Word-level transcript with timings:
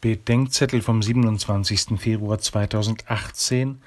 Bedenkzettel 0.00 0.80
vom 0.80 1.02
27. 1.02 2.00
Februar 2.00 2.38
2018, 2.38 3.82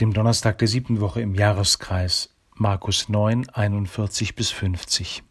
dem 0.00 0.14
Donnerstag 0.14 0.56
der 0.56 0.68
siebten 0.68 1.00
Woche 1.00 1.20
im 1.20 1.34
Jahreskreis, 1.34 2.30
Markus 2.54 3.10
9, 3.10 3.46
41 3.50 4.34
bis 4.34 4.50
50. 4.50 5.22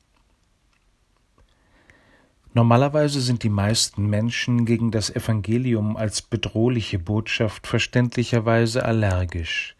Normalerweise 2.54 3.21
sind 3.21 3.41
die 3.41 3.49
meisten 3.49 4.07
Menschen 4.07 4.65
gegen 4.65 4.91
das 4.91 5.10
Evangelium 5.10 5.97
als 5.97 6.21
bedrohliche 6.21 6.99
Botschaft 6.99 7.65
verständlicherweise 7.65 8.85
allergisch. 8.85 9.75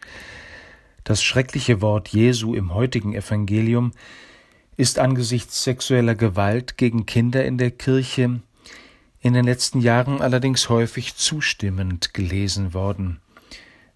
Das 1.04 1.22
schreckliche 1.22 1.80
Wort 1.80 2.08
Jesu 2.08 2.54
im 2.54 2.74
heutigen 2.74 3.14
Evangelium 3.14 3.92
ist 4.76 4.98
angesichts 4.98 5.62
sexueller 5.62 6.16
Gewalt 6.16 6.76
gegen 6.76 7.06
Kinder 7.06 7.44
in 7.44 7.56
der 7.56 7.70
Kirche 7.70 8.40
in 9.20 9.32
den 9.32 9.44
letzten 9.44 9.80
Jahren 9.80 10.20
allerdings 10.20 10.68
häufig 10.68 11.16
zustimmend 11.16 12.14
gelesen 12.14 12.74
worden. 12.74 13.20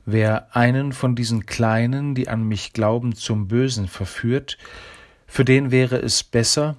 Wer 0.04 0.56
einen 0.56 0.92
von 0.92 1.14
diesen 1.14 1.46
Kleinen, 1.46 2.14
die 2.14 2.28
an 2.28 2.42
mich 2.42 2.72
glauben, 2.72 3.14
zum 3.14 3.46
Bösen 3.46 3.86
verführt, 3.86 4.58
für 5.26 5.44
den 5.44 5.70
wäre 5.70 5.96
es 5.96 6.24
besser, 6.24 6.76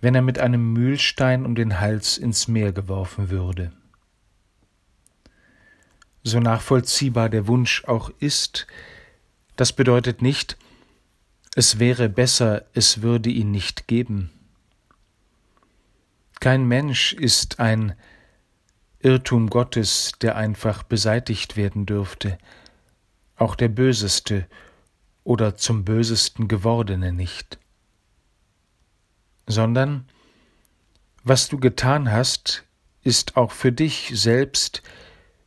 wenn 0.00 0.14
er 0.14 0.22
mit 0.22 0.38
einem 0.38 0.72
Mühlstein 0.72 1.44
um 1.44 1.54
den 1.54 1.80
Hals 1.80 2.18
ins 2.18 2.46
Meer 2.46 2.72
geworfen 2.72 3.30
würde. 3.30 3.72
So 6.22 6.40
nachvollziehbar 6.40 7.28
der 7.28 7.46
Wunsch 7.48 7.84
auch 7.84 8.10
ist, 8.20 8.66
das 9.56 9.72
bedeutet 9.72 10.22
nicht, 10.22 10.56
es 11.54 11.78
wäre 11.78 12.08
besser, 12.08 12.64
es 12.74 13.02
würde 13.02 13.30
ihn 13.30 13.50
nicht 13.50 13.88
geben. 13.88 14.30
Kein 16.40 16.66
Mensch 16.66 17.12
ist 17.12 17.60
ein 17.60 17.94
Irrtum 19.00 19.50
Gottes, 19.50 20.12
der 20.20 20.36
einfach 20.36 20.82
beseitigt 20.82 21.56
werden 21.56 21.86
dürfte, 21.86 22.38
auch 23.36 23.54
der 23.54 23.68
Böseste 23.68 24.46
oder 25.24 25.56
zum 25.56 25.84
Bösesten 25.84 26.48
gewordene 26.48 27.12
nicht, 27.12 27.58
sondern 29.46 30.06
was 31.22 31.48
du 31.48 31.58
getan 31.58 32.10
hast, 32.10 32.64
ist 33.02 33.36
auch 33.36 33.52
für 33.52 33.72
dich 33.72 34.12
selbst 34.14 34.82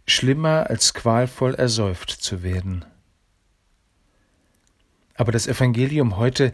schlimmer 0.08 0.70
als 0.70 0.94
qualvoll 0.94 1.56
ersäuft 1.56 2.10
zu 2.10 2.44
werden. 2.44 2.86
Aber 5.16 5.32
das 5.32 5.48
Evangelium 5.48 6.18
heute 6.18 6.54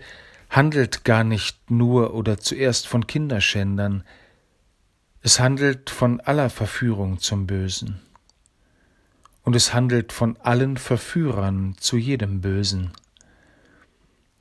handelt 0.50 1.04
gar 1.04 1.24
nicht 1.24 1.72
nur 1.72 2.14
oder 2.14 2.40
zuerst 2.40 2.88
von 2.88 3.08
Kinderschändern, 3.08 4.04
es 5.26 5.40
handelt 5.40 5.90
von 5.90 6.22
aller 6.22 6.52
Verführung 6.52 7.18
zum 7.18 7.48
Bösen. 7.48 8.00
Und 9.42 9.56
es 9.56 9.74
handelt 9.74 10.14
von 10.14 10.38
allen 10.38 10.78
Verführern 10.78 11.74
zu 11.80 11.98
jedem 11.98 12.42
Bösen. 12.42 12.92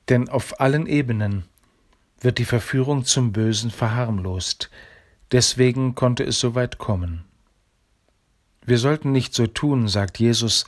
Denn 0.09 0.29
auf 0.29 0.59
allen 0.59 0.85
Ebenen 0.85 1.45
wird 2.19 2.37
die 2.37 2.45
Verführung 2.45 3.03
zum 3.03 3.31
Bösen 3.31 3.71
verharmlost, 3.71 4.69
deswegen 5.31 5.95
konnte 5.95 6.23
es 6.23 6.39
so 6.39 6.53
weit 6.53 6.77
kommen. 6.77 7.25
Wir 8.63 8.77
sollten 8.77 9.11
nicht 9.11 9.33
so 9.33 9.47
tun, 9.47 9.87
sagt 9.87 10.19
Jesus, 10.19 10.67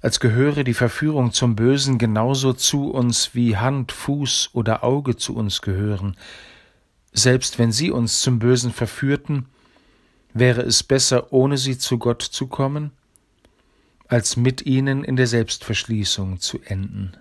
als 0.00 0.20
gehöre 0.20 0.64
die 0.64 0.72
Verführung 0.72 1.32
zum 1.32 1.54
Bösen 1.54 1.98
genauso 1.98 2.54
zu 2.54 2.90
uns 2.90 3.34
wie 3.34 3.58
Hand, 3.58 3.92
Fuß 3.92 4.52
oder 4.54 4.82
Auge 4.82 5.16
zu 5.16 5.36
uns 5.36 5.60
gehören, 5.60 6.16
selbst 7.14 7.58
wenn 7.58 7.72
sie 7.72 7.90
uns 7.90 8.20
zum 8.20 8.38
Bösen 8.40 8.72
verführten, 8.72 9.46
wäre 10.34 10.62
es 10.62 10.82
besser, 10.82 11.32
ohne 11.32 11.56
sie 11.56 11.78
zu 11.78 11.98
Gott 11.98 12.22
zu 12.22 12.48
kommen, 12.48 12.90
als 14.08 14.36
mit 14.36 14.66
ihnen 14.66 15.04
in 15.04 15.16
der 15.16 15.28
Selbstverschließung 15.28 16.40
zu 16.40 16.60
enden. 16.60 17.16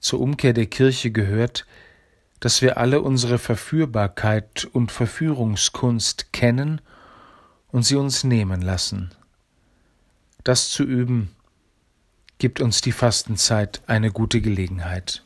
Zur 0.00 0.20
Umkehr 0.20 0.52
der 0.52 0.66
Kirche 0.66 1.10
gehört, 1.10 1.66
dass 2.40 2.62
wir 2.62 2.76
alle 2.78 3.02
unsere 3.02 3.38
Verführbarkeit 3.38 4.64
und 4.72 4.90
Verführungskunst 4.90 6.32
kennen 6.32 6.80
und 7.68 7.84
sie 7.84 7.96
uns 7.96 8.24
nehmen 8.24 8.62
lassen. 8.62 9.10
Das 10.44 10.70
zu 10.70 10.84
üben, 10.84 11.30
gibt 12.38 12.60
uns 12.60 12.80
die 12.80 12.92
Fastenzeit 12.92 13.82
eine 13.86 14.10
gute 14.10 14.40
Gelegenheit. 14.40 15.22